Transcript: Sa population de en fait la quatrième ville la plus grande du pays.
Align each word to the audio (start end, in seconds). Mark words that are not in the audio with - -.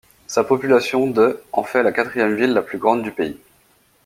Sa 0.25 0.43
population 0.43 1.05
de 1.05 1.43
en 1.51 1.61
fait 1.63 1.83
la 1.83 1.91
quatrième 1.91 2.33
ville 2.35 2.53
la 2.53 2.63
plus 2.63 2.79
grande 2.79 3.03
du 3.03 3.11
pays. 3.11 3.37